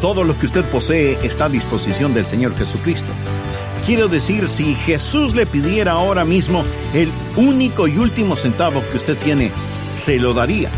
[0.00, 3.12] Todo lo que usted posee está a disposición del Señor Jesucristo.
[3.86, 9.16] Quiero decir, si Jesús le pidiera ahora mismo el único y último centavo que usted
[9.16, 9.50] tiene,
[9.94, 10.70] se lo daría.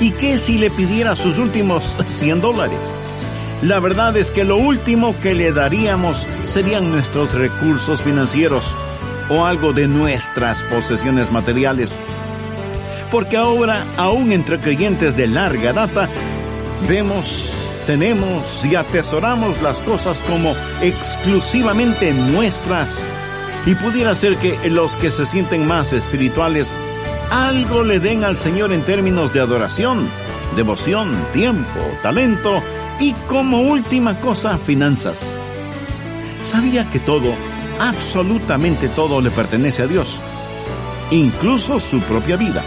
[0.00, 2.90] ¿Y qué si le pidiera sus últimos 100 dólares?
[3.62, 8.74] La verdad es que lo último que le daríamos serían nuestros recursos financieros
[9.30, 11.92] o algo de nuestras posesiones materiales.
[13.10, 16.08] Porque ahora, aún entre creyentes de larga data,
[16.86, 17.50] vemos,
[17.86, 23.04] tenemos y atesoramos las cosas como exclusivamente nuestras.
[23.64, 26.76] Y pudiera ser que los que se sienten más espirituales
[27.30, 30.08] algo le den al Señor en términos de adoración,
[30.54, 32.62] devoción, tiempo, talento
[33.00, 35.30] y como última cosa, finanzas.
[36.42, 37.34] Sabía que todo,
[37.80, 40.16] absolutamente todo le pertenece a Dios,
[41.10, 42.62] incluso su propia vida.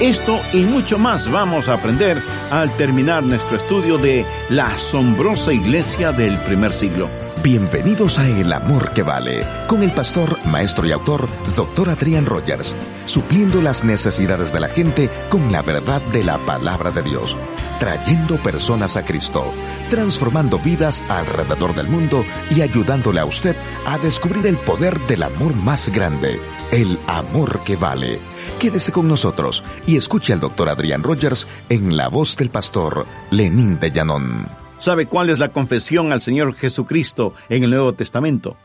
[0.00, 6.12] Esto y mucho más vamos a aprender al terminar nuestro estudio de la asombrosa iglesia
[6.12, 7.08] del primer siglo.
[7.42, 11.90] Bienvenidos a El Amor que Vale, con el pastor, maestro y autor, Dr.
[11.90, 17.02] Adrian Rogers, supliendo las necesidades de la gente con la verdad de la palabra de
[17.02, 17.36] Dios,
[17.80, 19.52] trayendo personas a Cristo,
[19.90, 22.24] transformando vidas alrededor del mundo
[22.54, 26.40] y ayudándole a usted a descubrir el poder del amor más grande,
[26.70, 28.20] el amor que vale.
[28.58, 30.68] Quédese con nosotros y escuche al Dr.
[30.68, 34.46] Adrian Rogers en la voz del pastor Lenín de Llanón.
[34.80, 38.56] ¿Sabe cuál es la confesión al Señor Jesucristo en el Nuevo Testamento?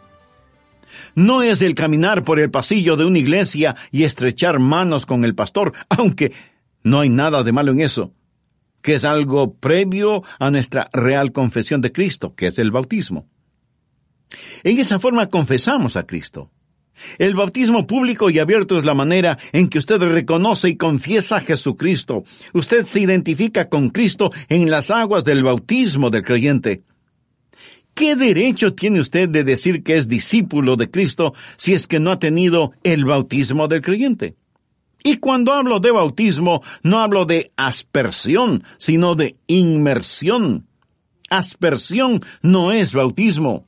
[1.15, 5.35] No es el caminar por el pasillo de una iglesia y estrechar manos con el
[5.35, 6.33] pastor, aunque
[6.83, 8.13] no hay nada de malo en eso,
[8.81, 13.27] que es algo previo a nuestra real confesión de Cristo, que es el bautismo.
[14.63, 16.51] En esa forma confesamos a Cristo.
[17.17, 21.41] El bautismo público y abierto es la manera en que usted reconoce y confiesa a
[21.41, 22.23] Jesucristo.
[22.53, 26.83] Usted se identifica con Cristo en las aguas del bautismo del creyente.
[27.93, 32.11] ¿Qué derecho tiene usted de decir que es discípulo de Cristo si es que no
[32.11, 34.35] ha tenido el bautismo del creyente?
[35.03, 40.65] Y cuando hablo de bautismo, no hablo de aspersión, sino de inmersión.
[41.29, 43.67] Aspersión no es bautismo.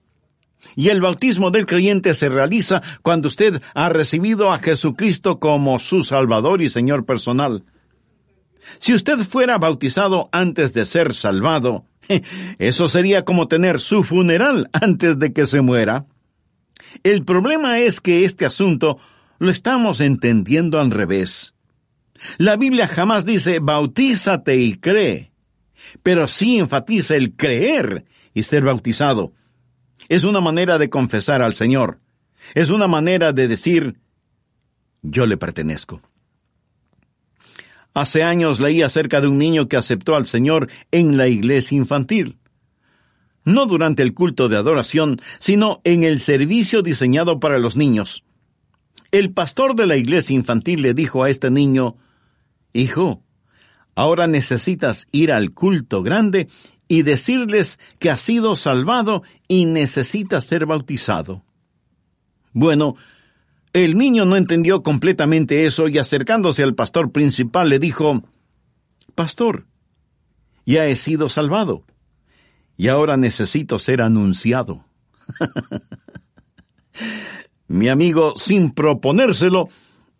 [0.75, 6.03] Y el bautismo del creyente se realiza cuando usted ha recibido a Jesucristo como su
[6.03, 7.63] Salvador y Señor personal.
[8.79, 11.85] Si usted fuera bautizado antes de ser salvado,
[12.59, 16.05] eso sería como tener su funeral antes de que se muera.
[17.03, 18.97] El problema es que este asunto
[19.39, 21.53] lo estamos entendiendo al revés.
[22.37, 25.31] La Biblia jamás dice bautízate y cree,
[26.01, 29.33] pero sí enfatiza el creer y ser bautizado.
[30.09, 31.99] Es una manera de confesar al Señor.
[32.53, 33.99] Es una manera de decir,
[35.01, 36.01] yo le pertenezco.
[37.93, 42.37] Hace años leí acerca de un niño que aceptó al Señor en la iglesia infantil.
[43.45, 48.23] No durante el culto de adoración, sino en el servicio diseñado para los niños.
[49.11, 51.95] El pastor de la iglesia infantil le dijo a este niño,
[52.73, 53.23] Hijo,
[53.95, 56.47] ahora necesitas ir al culto grande
[56.87, 61.43] y decirles que ha sido salvado y necesita ser bautizado.
[62.53, 62.95] Bueno,
[63.73, 68.23] el niño no entendió completamente eso y acercándose al pastor principal le dijo,
[69.15, 69.65] Pastor,
[70.65, 71.83] ya he sido salvado
[72.77, 74.85] y ahora necesito ser anunciado.
[77.67, 79.67] Mi amigo, sin proponérselo,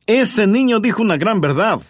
[0.08, 1.82] ese niño dijo una gran verdad.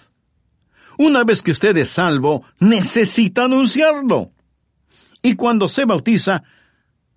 [0.97, 4.31] Una vez que usted es salvo, necesita anunciarlo.
[5.25, 6.43] Y cuando se bautiza,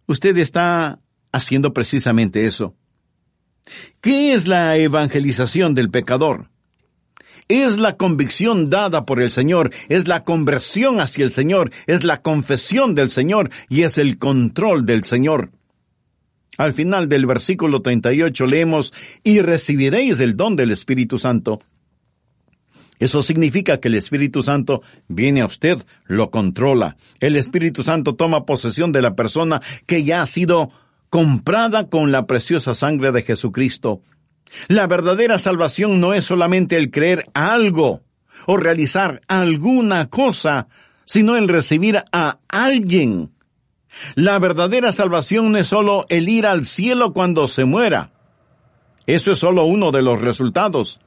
[0.06, 0.98] usted está
[1.30, 2.74] haciendo precisamente eso.
[4.00, 6.48] ¿Qué es la evangelización del pecador?
[7.48, 12.22] Es la convicción dada por el Señor, es la conversión hacia el Señor, es la
[12.22, 15.50] confesión del Señor y es el control del Señor.
[16.56, 21.60] Al final del versículo 38 leemos, y recibiréis el don del Espíritu Santo.
[22.98, 26.96] Eso significa que el Espíritu Santo viene a usted, lo controla.
[27.20, 30.70] El Espíritu Santo toma posesión de la persona que ya ha sido
[31.10, 34.00] comprada con la preciosa sangre de Jesucristo.
[34.68, 38.02] La verdadera salvación no es solamente el creer algo
[38.46, 40.68] o realizar alguna cosa,
[41.04, 43.32] sino el recibir a alguien.
[44.14, 48.12] La verdadera salvación no es solo el ir al cielo cuando se muera.
[49.06, 51.00] Eso es solo uno de los resultados.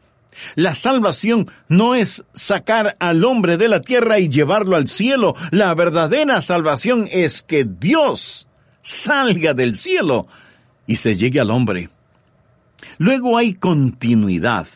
[0.56, 5.36] La salvación no es sacar al hombre de la tierra y llevarlo al cielo.
[5.52, 8.48] La verdadera salvación es que Dios
[8.84, 10.28] salga del cielo
[10.88, 11.90] y se llegue al hombre.
[12.98, 14.68] Luego hay continuidad.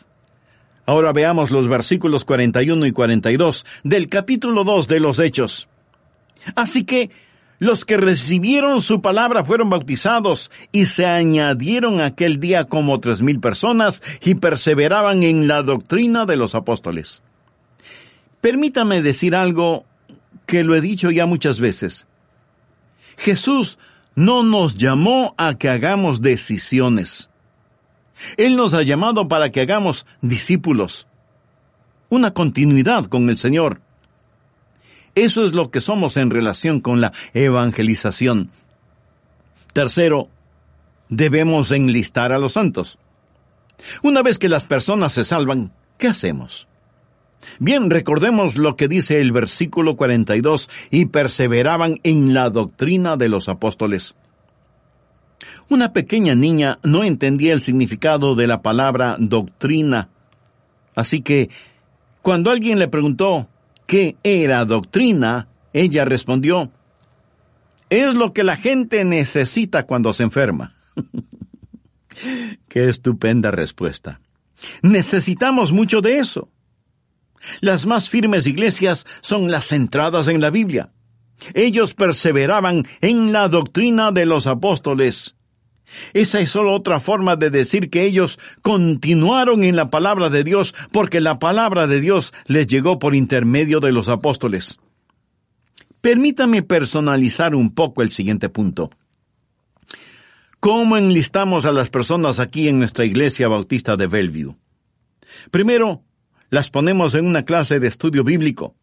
[0.84, 5.68] Ahora veamos los versículos 41 y 42 del capítulo 2 de los Hechos.
[6.54, 7.10] Así que
[7.58, 13.40] Los que recibieron su palabra fueron bautizados y se añadieron aquel día como tres mil
[13.40, 17.22] personas y perseveraban en la doctrina de los apóstoles.
[18.40, 19.86] Permítame decir algo
[20.44, 22.06] que lo he dicho ya muchas veces.
[23.16, 23.78] Jesús
[24.14, 27.30] no nos llamó a que hagamos decisiones.
[28.36, 31.06] Él nos ha llamado para que hagamos discípulos.
[32.08, 33.80] Una continuidad con el Señor.
[35.16, 38.50] Eso es lo que somos en relación con la evangelización.
[39.72, 40.28] Tercero,
[41.08, 42.98] debemos enlistar a los santos.
[44.02, 46.68] Una vez que las personas se salvan, ¿qué hacemos?
[47.58, 53.48] Bien, recordemos lo que dice el versículo 42, y perseveraban en la doctrina de los
[53.48, 54.16] apóstoles.
[55.70, 60.10] Una pequeña niña no entendía el significado de la palabra doctrina.
[60.94, 61.48] Así que,
[62.20, 63.48] cuando alguien le preguntó
[63.86, 66.72] qué era doctrina, ella respondió,
[67.88, 70.74] es lo que la gente necesita cuando se enferma.
[72.68, 74.20] qué estupenda respuesta.
[74.82, 76.50] Necesitamos mucho de eso.
[77.60, 80.92] Las más firmes iglesias son las centradas en la Biblia.
[81.54, 85.35] Ellos perseveraban en la doctrina de los apóstoles.
[86.12, 90.74] Esa es solo otra forma de decir que ellos continuaron en la palabra de Dios
[90.92, 94.78] porque la palabra de Dios les llegó por intermedio de los apóstoles.
[96.00, 98.90] Permítame personalizar un poco el siguiente punto.
[100.60, 104.56] ¿Cómo enlistamos a las personas aquí en nuestra iglesia bautista de Bellevue?
[105.50, 106.02] Primero,
[106.50, 108.74] las ponemos en una clase de estudio bíblico.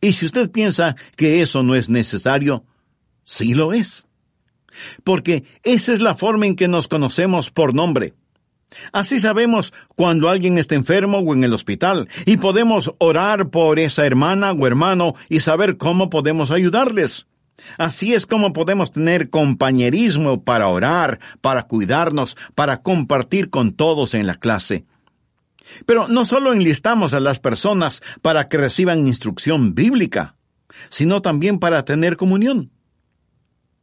[0.00, 2.64] Y si usted piensa que eso no es necesario,
[3.24, 4.07] sí lo es.
[5.04, 8.14] Porque esa es la forma en que nos conocemos por nombre.
[8.92, 14.04] Así sabemos cuando alguien está enfermo o en el hospital y podemos orar por esa
[14.04, 17.26] hermana o hermano y saber cómo podemos ayudarles.
[17.76, 24.26] Así es como podemos tener compañerismo para orar, para cuidarnos, para compartir con todos en
[24.26, 24.84] la clase.
[25.84, 30.36] Pero no solo enlistamos a las personas para que reciban instrucción bíblica,
[30.88, 32.70] sino también para tener comunión.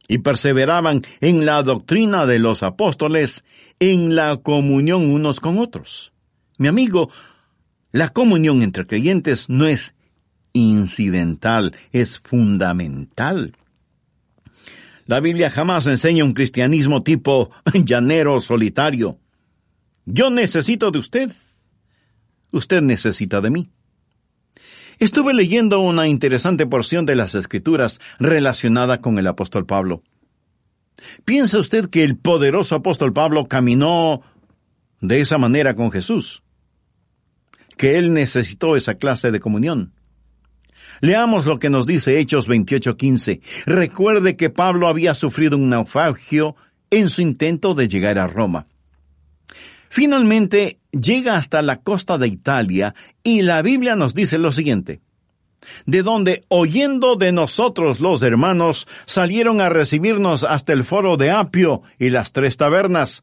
[0.08, 3.44] Y perseveraban en la doctrina de los apóstoles,
[3.80, 6.12] en la comunión unos con otros.
[6.58, 7.10] Mi amigo,
[7.92, 9.94] la comunión entre creyentes no es
[10.52, 13.56] incidental, es fundamental.
[15.06, 19.18] La Biblia jamás enseña un cristianismo tipo llanero solitario.
[20.04, 21.32] Yo necesito de usted
[22.56, 23.70] usted necesita de mí.
[24.98, 30.02] Estuve leyendo una interesante porción de las Escrituras relacionada con el apóstol Pablo.
[31.24, 34.22] ¿Piensa usted que el poderoso apóstol Pablo caminó
[35.00, 36.42] de esa manera con Jesús?
[37.76, 39.92] Que él necesitó esa clase de comunión.
[41.00, 43.42] Leamos lo que nos dice Hechos 28:15.
[43.66, 46.56] Recuerde que Pablo había sufrido un naufragio
[46.90, 48.66] en su intento de llegar a Roma.
[49.96, 55.00] Finalmente llega hasta la costa de Italia y la Biblia nos dice lo siguiente.
[55.86, 61.80] De donde, oyendo de nosotros los hermanos, salieron a recibirnos hasta el foro de Apio
[61.98, 63.22] y las tres tabernas.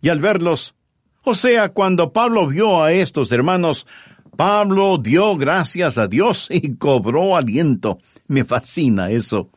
[0.00, 0.76] Y al verlos,
[1.24, 3.88] o sea, cuando Pablo vio a estos hermanos,
[4.36, 7.98] Pablo dio gracias a Dios y cobró aliento.
[8.28, 9.48] Me fascina eso.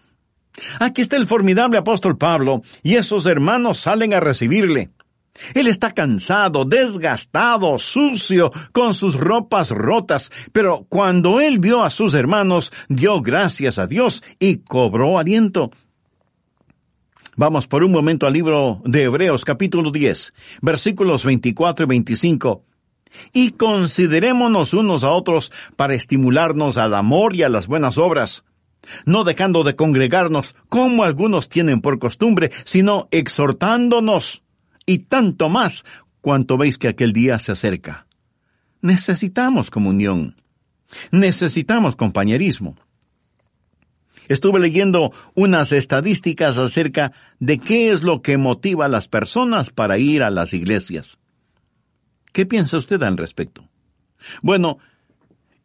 [0.80, 4.95] Aquí está el formidable apóstol Pablo, y esos hermanos salen a recibirle.
[5.54, 12.13] Él está cansado, desgastado, sucio, con sus ropas rotas, pero cuando él vio a sus
[12.13, 15.72] hermanos, dio gracias a Dios y cobró aliento.
[17.38, 22.63] Vamos por un momento al libro de Hebreos capítulo 10, versículos 24 y 25.
[23.34, 28.46] Y considerémonos unos a otros para estimularnos al amor y a las buenas obras,
[29.06, 34.45] no dejando de congregarnos como algunos tienen por costumbre, sino exhortándonos
[34.86, 35.84] y tanto más
[36.22, 38.08] cuanto veis que aquel día se acerca.
[38.82, 40.36] Necesitamos comunión.
[41.12, 42.75] Necesitamos compañerismo.
[44.27, 49.98] Estuve leyendo unas estadísticas acerca de qué es lo que motiva a las personas para
[49.98, 51.20] ir a las iglesias.
[52.32, 53.70] ¿Qué piensa usted al respecto?
[54.42, 54.80] Bueno,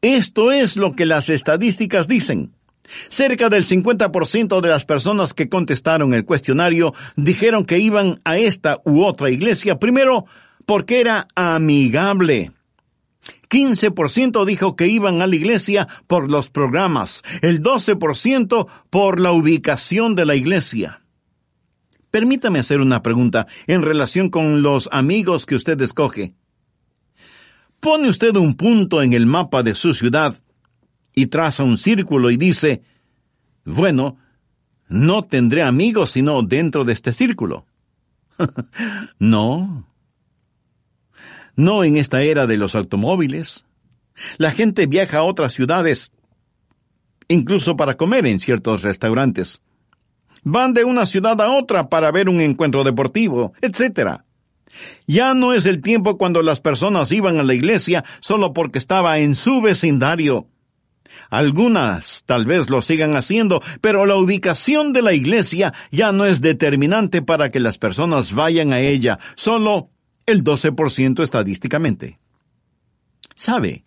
[0.03, 2.53] esto es lo que las estadísticas dicen.
[3.09, 8.81] Cerca del 50% de las personas que contestaron el cuestionario dijeron que iban a esta
[8.85, 10.27] u otra iglesia primero
[10.67, 12.53] porque era amigable.
[13.49, 20.15] 15% dijo que iban a la iglesia por los programas, el 12% por la ubicación
[20.15, 21.03] de la iglesia.
[22.11, 26.35] Permítame hacer una pregunta en relación con los amigos que usted escoge.
[27.81, 30.37] Pone usted un punto en el mapa de su ciudad
[31.15, 32.83] y traza un círculo y dice,
[33.65, 34.19] bueno,
[34.89, 37.67] no tendré amigos sino dentro de este círculo.
[39.19, 39.87] no.
[41.57, 43.65] No en esta era de los automóviles.
[44.39, 46.13] La gente viaja a otras ciudades,
[47.29, 49.61] incluso para comer en ciertos restaurantes.
[50.43, 54.23] Van de una ciudad a otra para ver un encuentro deportivo, etc.
[55.07, 59.19] Ya no es el tiempo cuando las personas iban a la iglesia solo porque estaba
[59.19, 60.47] en su vecindario.
[61.29, 66.41] Algunas tal vez lo sigan haciendo, pero la ubicación de la iglesia ya no es
[66.41, 69.91] determinante para que las personas vayan a ella, solo
[70.27, 72.19] el 12% estadísticamente.
[73.35, 73.85] ¿Sabe?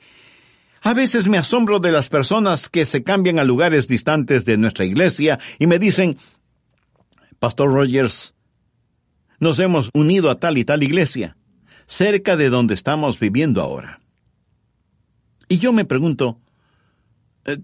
[0.81, 4.85] A veces me asombro de las personas que se cambian a lugares distantes de nuestra
[4.85, 6.17] iglesia y me dicen,
[7.39, 8.33] Pastor Rogers,
[9.39, 11.37] nos hemos unido a tal y tal iglesia,
[11.85, 14.01] cerca de donde estamos viviendo ahora.
[15.47, 16.39] Y yo me pregunto,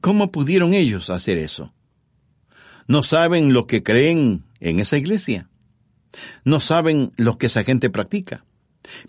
[0.02, 1.74] ¿cómo pudieron ellos hacer eso?
[2.88, 5.50] No saben lo que creen en esa iglesia.
[6.44, 8.46] No saben lo que esa gente practica.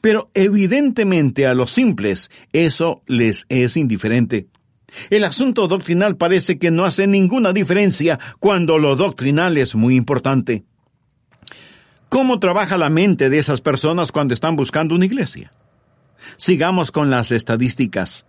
[0.01, 4.49] Pero evidentemente a los simples eso les es indiferente.
[5.09, 10.65] El asunto doctrinal parece que no hace ninguna diferencia cuando lo doctrinal es muy importante.
[12.09, 15.53] ¿Cómo trabaja la mente de esas personas cuando están buscando una iglesia?
[16.37, 18.27] Sigamos con las estadísticas.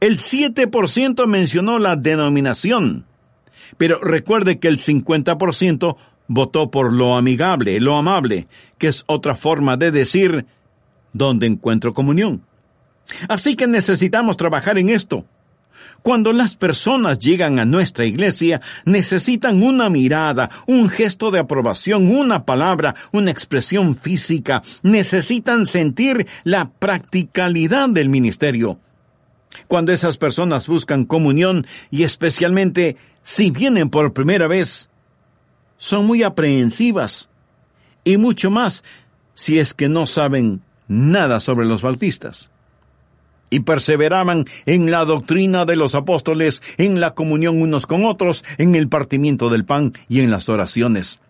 [0.00, 3.04] El 7% mencionó la denominación,
[3.76, 5.96] pero recuerde que el 50%
[6.28, 8.46] votó por lo amigable, lo amable,
[8.78, 10.46] que es otra forma de decir
[11.12, 12.42] donde encuentro comunión.
[13.28, 15.24] Así que necesitamos trabajar en esto.
[16.02, 22.44] Cuando las personas llegan a nuestra iglesia, necesitan una mirada, un gesto de aprobación, una
[22.44, 28.78] palabra, una expresión física, necesitan sentir la practicalidad del ministerio.
[29.66, 34.90] Cuando esas personas buscan comunión y especialmente si vienen por primera vez,
[35.76, 37.28] son muy aprehensivas
[38.04, 38.82] y mucho más
[39.34, 42.50] si es que no saben nada sobre los bautistas
[43.50, 48.74] y perseveraban en la doctrina de los apóstoles, en la comunión unos con otros, en
[48.74, 51.20] el partimiento del pan y en las oraciones.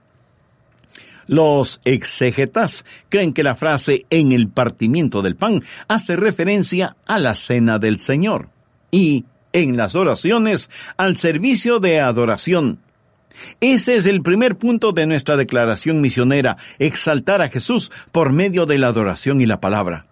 [1.28, 7.34] Los exegetas creen que la frase en el partimiento del pan hace referencia a la
[7.34, 8.48] cena del Señor
[8.90, 12.80] y en las oraciones al servicio de adoración.
[13.60, 18.78] Ese es el primer punto de nuestra declaración misionera, exaltar a Jesús por medio de
[18.78, 20.06] la adoración y la palabra.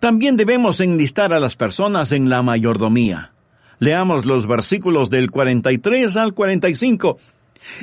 [0.00, 3.32] También debemos enlistar a las personas en la mayordomía.
[3.78, 7.18] Leamos los versículos del 43 al 45.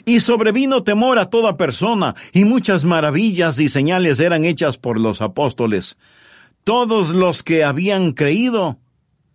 [0.06, 5.22] Y sobrevino temor a toda persona, y muchas maravillas y señales eran hechas por los
[5.22, 5.98] apóstoles.
[6.64, 8.80] Todos los que habían creído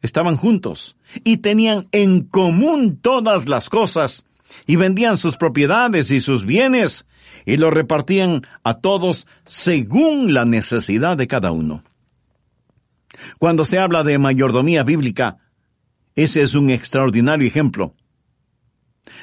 [0.02, 4.24] estaban juntos, y tenían en común todas las cosas,
[4.66, 7.06] y vendían sus propiedades y sus bienes,
[7.44, 11.82] y lo repartían a todos según la necesidad de cada uno.
[13.38, 15.38] Cuando se habla de mayordomía bíblica,
[16.14, 17.94] ese es un extraordinario ejemplo.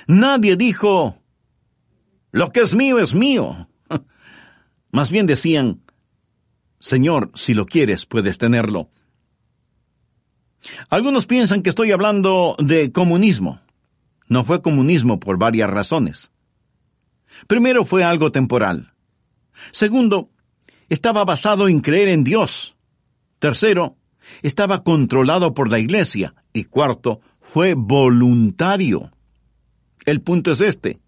[0.07, 1.21] Nadie dijo,
[2.31, 3.69] lo que es mío es mío.
[4.91, 5.81] Más bien decían,
[6.79, 8.89] Señor, si lo quieres, puedes tenerlo.
[10.89, 13.61] Algunos piensan que estoy hablando de comunismo.
[14.27, 16.31] No fue comunismo por varias razones.
[17.47, 18.93] Primero fue algo temporal.
[19.71, 20.29] Segundo,
[20.89, 22.75] estaba basado en creer en Dios.
[23.39, 23.97] Tercero,
[24.41, 26.35] estaba controlado por la iglesia.
[26.53, 29.11] Y cuarto, fue voluntario.
[30.05, 30.99] El punto es este,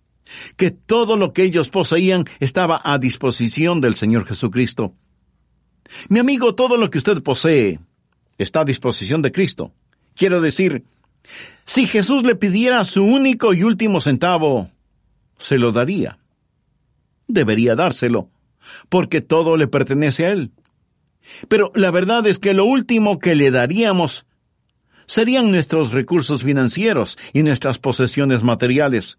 [0.56, 4.94] que todo lo que ellos poseían estaba a disposición del Señor Jesucristo.
[6.10, 7.80] Mi amigo, todo lo que usted posee
[8.38, 9.72] está a disposición de Cristo.
[10.16, 10.84] Quiero decir,
[11.66, 14.70] si Jesús le pidiera su único y último centavo,
[15.38, 16.18] se lo daría.
[17.28, 18.30] Debería dárselo,
[18.90, 20.52] porque todo le pertenece a Él.
[21.48, 24.26] Pero la verdad es que lo último que le daríamos
[25.08, 29.18] serían nuestros recursos financieros y nuestras posesiones materiales.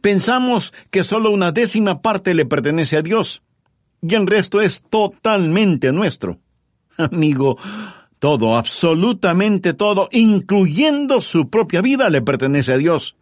[0.00, 3.42] Pensamos que solo una décima parte le pertenece a Dios,
[4.00, 6.38] y el resto es totalmente nuestro.
[6.96, 7.58] Amigo,
[8.18, 13.16] todo, absolutamente todo, incluyendo su propia vida, le pertenece a Dios.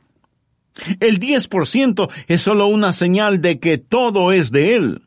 [1.01, 5.03] El diez por ciento es solo una señal de que todo es de Él.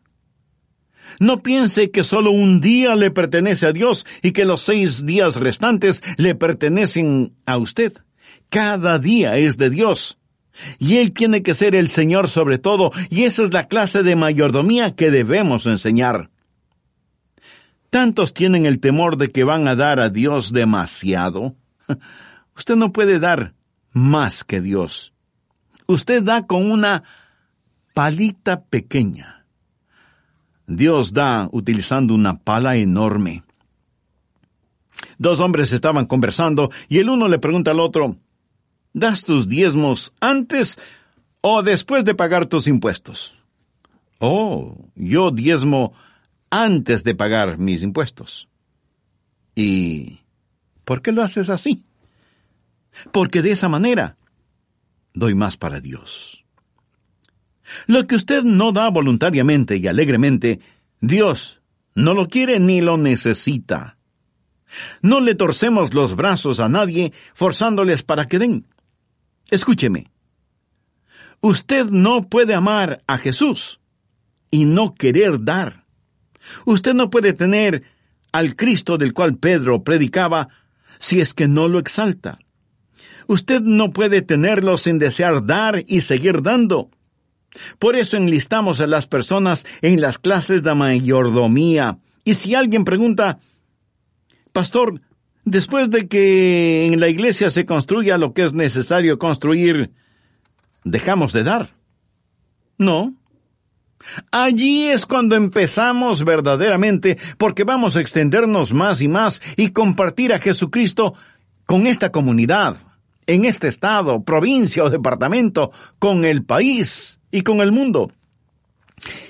[1.20, 5.36] No piense que solo un día le pertenece a Dios y que los seis días
[5.36, 7.94] restantes le pertenecen a usted.
[8.50, 10.18] Cada día es de Dios.
[10.78, 14.16] Y Él tiene que ser el Señor sobre todo, y esa es la clase de
[14.16, 16.32] mayordomía que debemos enseñar.
[17.90, 21.56] Tantos tienen el temor de que van a dar a Dios demasiado.
[22.56, 23.54] Usted no puede dar
[23.92, 25.14] más que Dios.
[25.88, 27.04] Usted da con una
[27.94, 29.39] palita pequeña.
[30.70, 33.44] Dios da utilizando una pala enorme.
[35.18, 38.18] Dos hombres estaban conversando y el uno le pregunta al otro,
[38.94, 40.78] ¿das tus diezmos antes
[41.42, 43.34] o después de pagar tus impuestos?
[44.20, 45.94] Oh, yo diezmo
[46.52, 48.48] antes de pagar mis impuestos.
[49.56, 50.20] ¿Y
[50.86, 51.84] por qué lo haces así?
[53.12, 54.18] Porque de esa manera
[55.16, 56.39] doy más para Dios.
[57.88, 60.60] Lo que usted no da voluntariamente y alegremente,
[61.02, 61.62] Dios
[61.96, 63.98] no lo quiere ni lo necesita.
[65.02, 68.68] No le torcemos los brazos a nadie forzándoles para que den.
[69.50, 70.12] Escúcheme.
[71.42, 73.80] Usted no puede amar a Jesús
[74.52, 75.86] y no querer dar.
[76.66, 77.84] Usted no puede tener
[78.32, 80.50] al Cristo del cual Pedro predicaba
[81.00, 82.40] si es que no lo exalta.
[83.28, 86.90] Usted no puede tenerlo sin desear dar y seguir dando.
[87.80, 91.98] Por eso enlistamos a las personas en las clases de mayordomía.
[92.24, 93.40] Y si alguien pregunta,
[94.52, 95.02] Pastor,
[95.46, 99.92] después de que en la iglesia se construya lo que es necesario construir,
[100.84, 101.76] ¿dejamos de dar?
[102.78, 103.14] No.
[104.32, 110.40] Allí es cuando empezamos verdaderamente, porque vamos a extendernos más y más y compartir a
[110.40, 111.14] Jesucristo
[111.66, 112.78] con esta comunidad,
[113.28, 118.12] en este estado, provincia o departamento, con el país y con el mundo.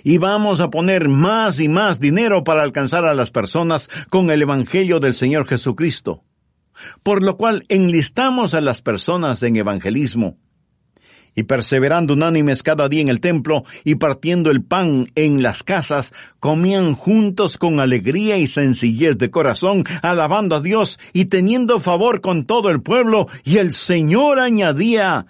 [0.04, 4.42] Y vamos a poner más y más dinero para alcanzar a las personas con el
[4.42, 6.24] Evangelio del Señor Jesucristo.
[7.04, 10.38] Por lo cual enlistamos a las personas en evangelismo.
[11.36, 16.12] Y perseverando unánimes cada día en el templo y partiendo el pan en las casas,
[16.40, 22.46] comían juntos con alegría y sencillez de corazón, alabando a Dios y teniendo favor con
[22.46, 25.28] todo el pueblo, y el Señor añadía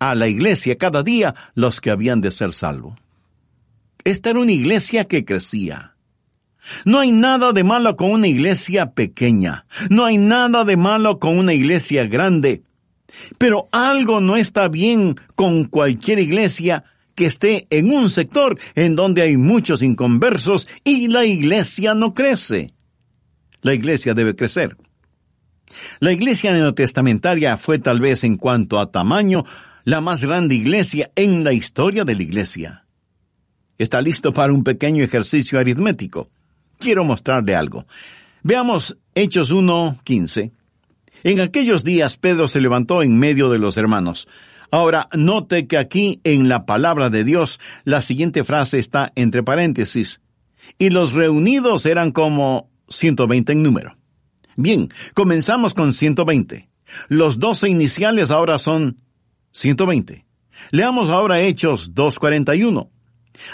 [0.00, 2.98] a la iglesia cada día los que habían de ser salvos.
[4.02, 5.94] Esta era una iglesia que crecía.
[6.84, 9.66] No hay nada de malo con una iglesia pequeña.
[9.88, 12.62] No hay nada de malo con una iglesia grande.
[13.38, 16.84] Pero algo no está bien con cualquier iglesia
[17.14, 22.72] que esté en un sector en donde hay muchos inconversos y la iglesia no crece.
[23.62, 24.76] La iglesia debe crecer.
[25.98, 29.44] La iglesia neotestamentaria fue tal vez en cuanto a tamaño
[29.84, 32.86] la más grande iglesia en la historia de la iglesia.
[33.78, 36.28] Está listo para un pequeño ejercicio aritmético.
[36.78, 37.86] Quiero mostrarle algo.
[38.42, 40.52] Veamos Hechos 1.15.
[41.24, 44.28] En aquellos días Pedro se levantó en medio de los hermanos.
[44.70, 50.20] Ahora, note que aquí en la palabra de Dios la siguiente frase está entre paréntesis.
[50.78, 53.94] Y los reunidos eran como 120 en número.
[54.56, 56.68] Bien, comenzamos con 120.
[57.08, 58.98] Los doce iniciales ahora son
[59.52, 60.24] 120.
[60.70, 62.88] Leamos ahora Hechos 2.41.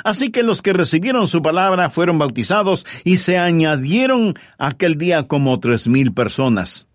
[0.05, 5.61] Así que los que recibieron su palabra fueron bautizados y se añadieron aquel día como
[5.61, 6.87] tres mil personas.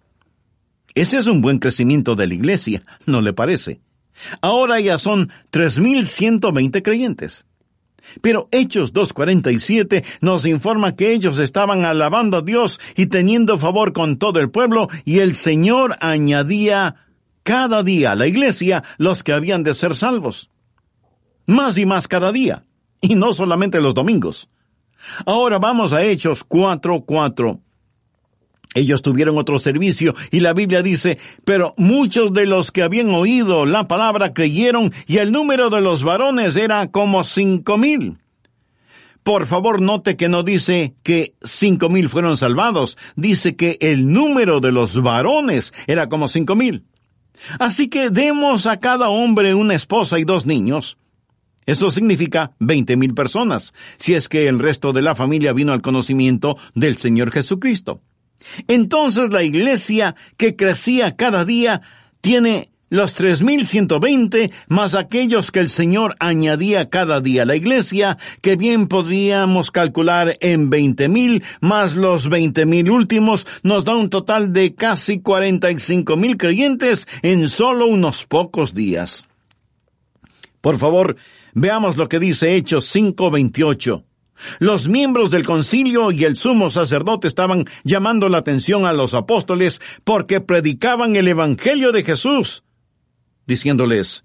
[0.94, 3.80] Ese es un buen crecimiento de la iglesia, ¿no le parece?
[4.42, 7.46] Ahora ya son tres mil ciento veinte creyentes.
[8.22, 14.18] Pero Hechos 2.47 nos informa que ellos estaban alabando a Dios y teniendo favor con
[14.18, 16.96] todo el pueblo y el Señor añadía
[17.44, 20.50] cada día la iglesia los que habían de ser salvos.
[21.46, 22.66] Más y más cada día
[23.02, 24.50] y no solamente los domingos.
[25.26, 27.60] Ahora vamos a Hechos 4:4.
[28.74, 33.66] Ellos tuvieron otro servicio y la Biblia dice, pero muchos de los que habían oído
[33.66, 38.20] la palabra creyeron y el número de los varones era como cinco mil.
[39.24, 44.62] Por favor, note que no dice que cinco mil fueron salvados, dice que el número
[44.62, 46.86] de los varones era como cinco mil.
[47.60, 50.98] Así que demos a cada hombre una esposa y dos niños,
[51.66, 55.82] eso significa veinte mil personas, si es que el resto de la familia vino al
[55.82, 58.02] conocimiento del Señor Jesucristo.
[58.68, 61.82] Entonces la iglesia que crecía cada día
[62.22, 67.46] tiene los tres mil ciento veinte más aquellos que el Señor añadía cada día a
[67.46, 73.84] la iglesia, que bien podríamos calcular en veinte mil más los veinte mil últimos, nos
[73.84, 79.26] da un total de casi cuarenta y cinco mil creyentes en solo unos pocos días.
[80.62, 81.16] Por favor,
[81.54, 84.04] Veamos lo que dice Hechos 5:28.
[84.60, 89.82] Los miembros del concilio y el sumo sacerdote estaban llamando la atención a los apóstoles
[90.04, 92.64] porque predicaban el Evangelio de Jesús,
[93.46, 94.24] diciéndoles,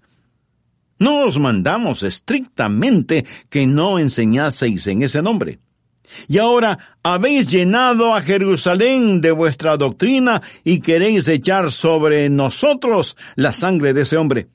[0.99, 5.59] no os mandamos estrictamente que no enseñaseis en ese nombre.
[6.27, 13.53] Y ahora habéis llenado a Jerusalén de vuestra doctrina y queréis echar sobre nosotros la
[13.53, 14.47] sangre de ese hombre.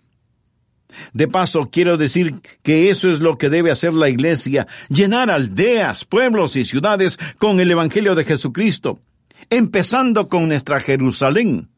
[1.13, 6.05] De paso, quiero decir que eso es lo que debe hacer la Iglesia, llenar aldeas,
[6.05, 9.01] pueblos y ciudades con el Evangelio de Jesucristo,
[9.49, 11.69] empezando con nuestra Jerusalén.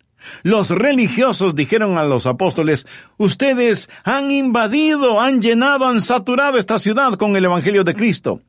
[0.43, 7.15] Los religiosos dijeron a los apóstoles, ustedes han invadido, han llenado, han saturado esta ciudad
[7.15, 8.41] con el Evangelio de Cristo.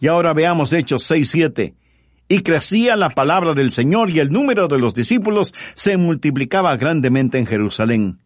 [0.00, 1.74] Y ahora veamos Hechos 6-7.
[2.28, 7.38] Y crecía la palabra del Señor y el número de los discípulos se multiplicaba grandemente
[7.38, 8.18] en Jerusalén.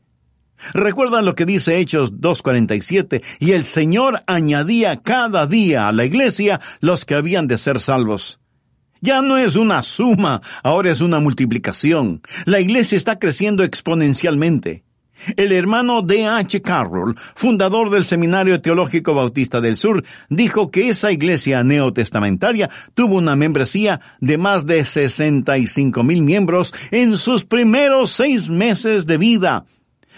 [0.72, 6.60] Recuerdan lo que dice Hechos 2.47, y el Señor añadía cada día a la iglesia
[6.80, 8.40] los que habían de ser salvos.
[9.00, 12.20] Ya no es una suma, ahora es una multiplicación.
[12.44, 14.84] La iglesia está creciendo exponencialmente.
[15.37, 16.26] El hermano D.
[16.26, 16.62] H.
[16.62, 23.34] Carroll, fundador del Seminario Teológico Bautista del Sur, dijo que esa iglesia neotestamentaria tuvo una
[23.34, 29.64] membresía de más de 65 mil miembros en sus primeros seis meses de vida.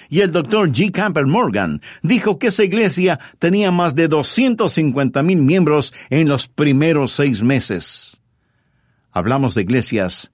[0.08, 0.90] Y el doctor G.
[0.90, 7.12] Camper Morgan dijo que esa iglesia tenía más de 250 mil miembros en los primeros
[7.12, 8.19] seis meses.
[9.12, 10.32] Hablamos de iglesias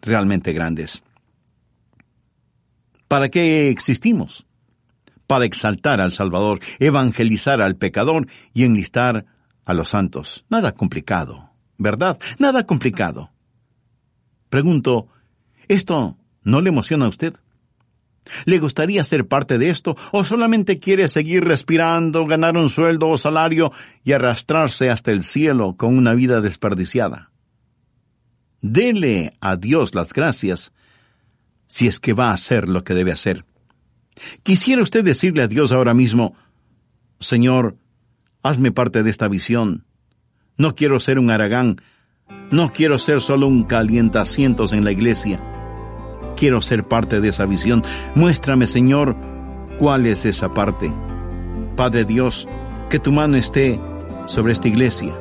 [0.00, 1.02] realmente grandes.
[3.06, 4.46] ¿Para qué existimos?
[5.26, 9.26] Para exaltar al Salvador, evangelizar al pecador y enlistar
[9.66, 10.44] a los santos.
[10.48, 12.18] Nada complicado, ¿verdad?
[12.38, 13.30] Nada complicado.
[14.48, 15.08] Pregunto,
[15.68, 17.34] ¿esto no le emociona a usted?
[18.44, 23.16] ¿Le gustaría ser parte de esto o solamente quiere seguir respirando, ganar un sueldo o
[23.16, 23.72] salario
[24.04, 27.30] y arrastrarse hasta el cielo con una vida desperdiciada?
[28.60, 30.72] Dele a Dios las gracias
[31.66, 33.44] si es que va a hacer lo que debe hacer.
[34.42, 36.34] Quisiera usted decirle a Dios ahora mismo,
[37.20, 37.76] Señor,
[38.42, 39.84] hazme parte de esta visión.
[40.56, 41.76] No quiero ser un aragán,
[42.50, 45.40] no quiero ser solo un calientacientos en la iglesia.
[46.36, 47.82] Quiero ser parte de esa visión.
[48.14, 49.16] Muéstrame, Señor,
[49.78, 50.92] cuál es esa parte.
[51.76, 52.48] Padre Dios,
[52.90, 53.80] que tu mano esté
[54.26, 55.14] sobre esta iglesia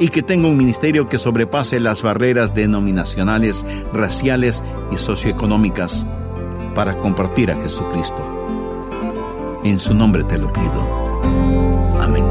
[0.00, 6.06] y que tenga un ministerio que sobrepase las barreras denominacionales, raciales y socioeconómicas
[6.74, 8.38] para compartir a Jesucristo.
[9.64, 12.00] En su nombre te lo pido.
[12.00, 12.24] Amén.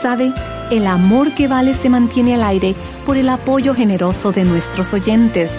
[0.01, 0.33] ¿Sabe?
[0.69, 5.51] El amor que vale se mantiene al aire por el apoyo generoso de nuestros oyentes.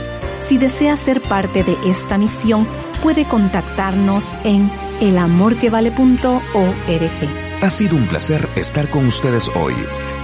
[0.46, 2.66] Si desea ser parte de esta misión,
[3.02, 4.70] puede contactarnos en
[5.00, 7.41] elamorquevale.org.
[7.62, 9.74] Ha sido un placer estar con ustedes hoy.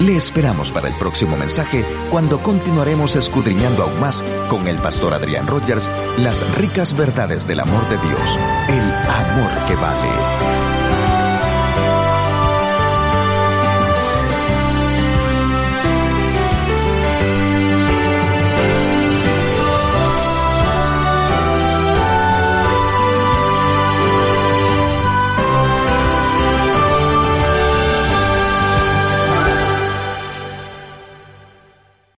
[0.00, 5.46] Le esperamos para el próximo mensaje cuando continuaremos escudriñando aún más con el pastor Adrián
[5.46, 10.67] Rogers las ricas verdades del amor de Dios, el amor que vale.